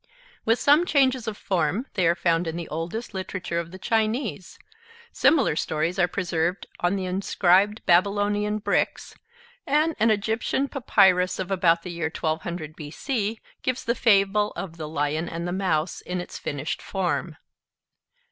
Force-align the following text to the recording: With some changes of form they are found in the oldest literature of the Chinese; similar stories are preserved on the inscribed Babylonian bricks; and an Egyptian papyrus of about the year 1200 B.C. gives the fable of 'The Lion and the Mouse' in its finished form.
With 0.45 0.57
some 0.57 0.87
changes 0.87 1.27
of 1.27 1.37
form 1.37 1.85
they 1.93 2.07
are 2.07 2.15
found 2.15 2.47
in 2.47 2.55
the 2.57 2.67
oldest 2.69 3.13
literature 3.13 3.59
of 3.59 3.69
the 3.69 3.77
Chinese; 3.77 4.57
similar 5.11 5.55
stories 5.55 5.99
are 5.99 6.07
preserved 6.07 6.65
on 6.79 6.95
the 6.95 7.05
inscribed 7.05 7.85
Babylonian 7.85 8.57
bricks; 8.57 9.13
and 9.67 9.95
an 9.99 10.09
Egyptian 10.09 10.67
papyrus 10.69 11.37
of 11.37 11.51
about 11.51 11.83
the 11.83 11.91
year 11.91 12.09
1200 12.09 12.75
B.C. 12.75 13.39
gives 13.61 13.83
the 13.83 13.93
fable 13.93 14.53
of 14.55 14.77
'The 14.77 14.89
Lion 14.89 15.29
and 15.29 15.47
the 15.47 15.51
Mouse' 15.53 16.01
in 16.01 16.19
its 16.19 16.39
finished 16.39 16.81
form. 16.81 17.37